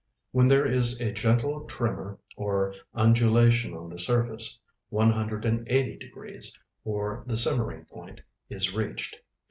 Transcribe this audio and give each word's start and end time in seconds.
When 0.31 0.47
there 0.47 0.65
is 0.65 0.99
a 0.99 1.11
gentle 1.11 1.63
tremor 1.67 2.17
or 2.35 2.73
undulation 2.95 3.75
on 3.75 3.87
the 3.91 3.99
surface, 3.99 4.59
one 4.89 5.11
hundred 5.11 5.45
and 5.45 5.63
eighty 5.69 5.95
degrees, 5.95 6.57
or 6.83 7.23
the 7.27 7.37
simmering 7.37 7.85
point, 7.85 8.19
is 8.49 8.73
reached. 8.73 9.17